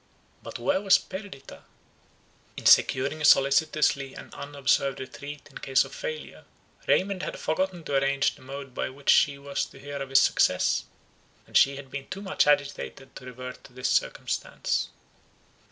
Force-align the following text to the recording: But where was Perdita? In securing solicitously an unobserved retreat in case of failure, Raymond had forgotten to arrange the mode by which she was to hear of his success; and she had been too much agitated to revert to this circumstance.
But 0.41 0.57
where 0.57 0.81
was 0.81 0.97
Perdita? 0.97 1.61
In 2.57 2.65
securing 2.65 3.23
solicitously 3.23 4.15
an 4.15 4.31
unobserved 4.33 4.99
retreat 4.99 5.47
in 5.51 5.59
case 5.59 5.85
of 5.85 5.93
failure, 5.93 6.45
Raymond 6.87 7.21
had 7.21 7.37
forgotten 7.37 7.83
to 7.83 7.93
arrange 7.93 8.33
the 8.33 8.41
mode 8.41 8.73
by 8.73 8.89
which 8.89 9.11
she 9.11 9.37
was 9.37 9.63
to 9.67 9.77
hear 9.77 10.01
of 10.01 10.09
his 10.09 10.19
success; 10.19 10.85
and 11.45 11.55
she 11.55 11.75
had 11.75 11.91
been 11.91 12.07
too 12.07 12.23
much 12.23 12.47
agitated 12.47 13.15
to 13.15 13.25
revert 13.25 13.63
to 13.65 13.73
this 13.73 13.89
circumstance. 13.89 14.89